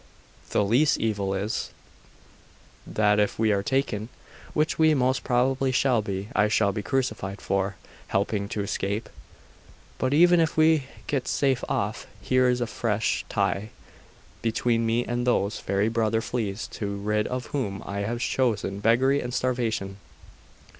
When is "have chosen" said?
17.99-18.79